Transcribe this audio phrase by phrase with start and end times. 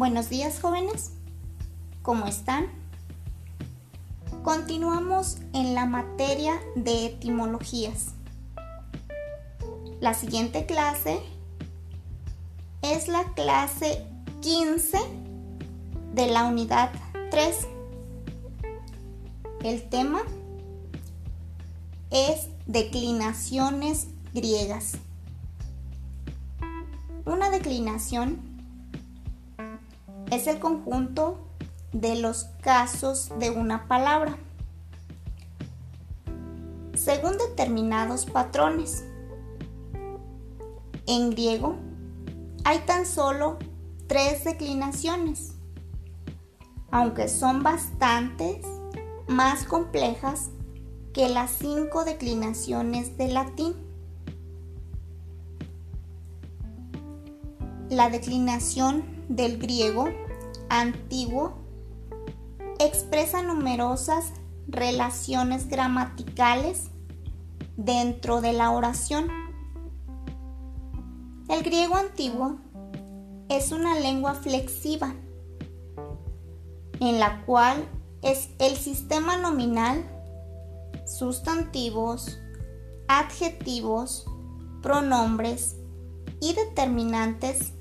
[0.00, 1.10] Buenos días jóvenes,
[2.00, 2.68] ¿cómo están?
[4.42, 8.14] Continuamos en la materia de etimologías.
[10.00, 11.20] La siguiente clase
[12.80, 14.06] es la clase
[14.40, 14.96] 15
[16.14, 16.92] de la unidad
[17.30, 17.68] 3.
[19.64, 20.22] El tema
[22.10, 24.94] es declinaciones griegas.
[27.26, 28.49] Una declinación
[30.30, 31.38] es el conjunto
[31.92, 34.38] de los casos de una palabra
[37.00, 39.04] según determinados patrones.
[41.06, 41.76] En griego
[42.64, 43.58] hay tan solo
[44.06, 45.54] tres declinaciones,
[46.90, 48.66] aunque son bastantes
[49.28, 50.50] más complejas
[51.14, 53.74] que las cinco declinaciones del latín.
[57.90, 60.04] La declinación del griego
[60.68, 61.58] antiguo
[62.78, 64.32] expresa numerosas
[64.68, 66.84] relaciones gramaticales
[67.76, 69.26] dentro de la oración.
[71.48, 72.58] El griego antiguo
[73.48, 75.12] es una lengua flexiva
[77.00, 77.88] en la cual
[78.22, 80.08] es el sistema nominal,
[81.06, 82.38] sustantivos,
[83.08, 84.26] adjetivos,
[84.80, 85.74] pronombres
[86.40, 87.72] y determinantes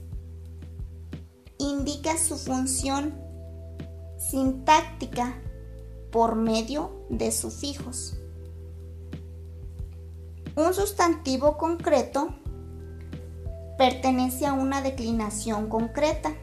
[2.17, 3.14] su función
[4.17, 5.36] sintáctica
[6.11, 8.17] por medio de sufijos.
[10.56, 12.33] Un sustantivo concreto
[13.78, 16.33] pertenece a una declinación concreta.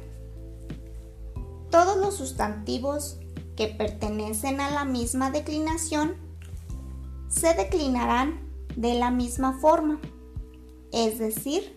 [1.71, 3.19] Todos los sustantivos
[3.57, 6.17] que pertenecen a la misma declinación
[7.29, 10.01] se declinarán de la misma forma,
[10.93, 11.77] es decir,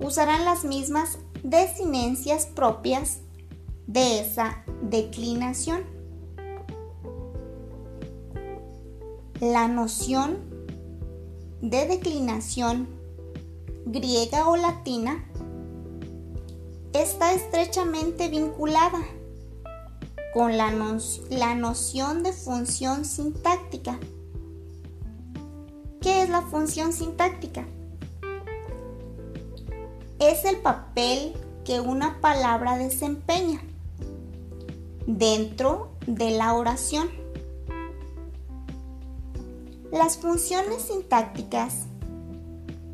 [0.00, 3.20] usarán las mismas desinencias propias
[3.86, 5.82] de esa declinación.
[9.40, 10.38] La noción
[11.62, 12.88] de declinación
[13.86, 15.24] griega o latina
[16.92, 19.00] está estrechamente vinculada
[20.34, 20.72] con la,
[21.30, 23.98] la, noción de función sintáctica.
[26.00, 27.66] ¿Qué es la función sintáctica?
[30.18, 31.34] Es el papel
[31.64, 33.60] que una palabra desempeña
[35.06, 37.08] dentro de la oración.
[39.92, 41.86] Las funciones sintácticas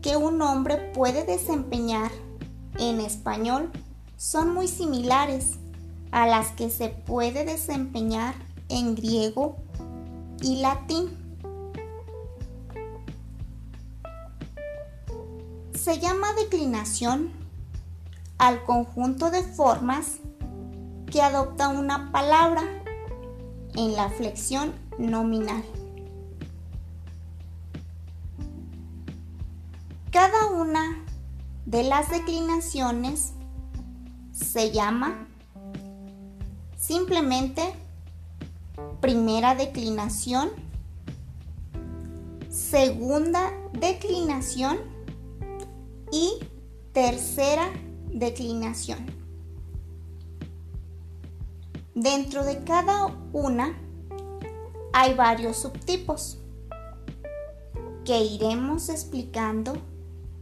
[0.02, 2.10] que un hombre puede desempeñar
[2.78, 3.70] en español
[4.16, 5.52] son muy similares
[6.12, 8.34] a las que se puede desempeñar
[8.68, 9.56] en griego
[10.40, 11.23] y latín.
[15.84, 17.30] Se llama declinación
[18.38, 20.16] al conjunto de formas
[21.12, 22.62] que adopta una palabra
[23.74, 25.62] en la flexión nominal.
[30.10, 31.04] Cada una
[31.66, 33.34] de las declinaciones
[34.32, 35.28] se llama
[36.78, 37.74] simplemente
[39.02, 40.48] primera declinación,
[42.48, 44.93] segunda declinación
[46.14, 46.38] y
[46.92, 47.72] tercera
[48.12, 49.04] declinación.
[51.96, 53.76] Dentro de cada una
[54.92, 56.38] hay varios subtipos
[58.04, 59.72] que iremos explicando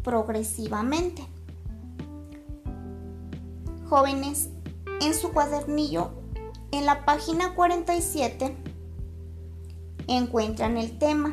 [0.05, 1.27] progresivamente.
[3.88, 4.50] Jóvenes,
[5.00, 6.11] en su cuadernillo,
[6.71, 8.55] en la página 47,
[10.06, 11.32] encuentran el tema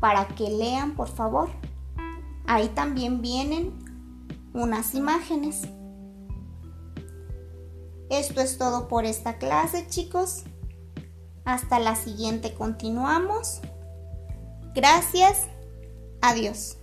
[0.00, 1.50] para que lean, por favor.
[2.46, 3.72] Ahí también vienen
[4.54, 5.62] unas imágenes.
[8.08, 10.44] Esto es todo por esta clase, chicos.
[11.44, 13.60] Hasta la siguiente continuamos.
[14.74, 15.46] Gracias.
[16.20, 16.78] Adiós.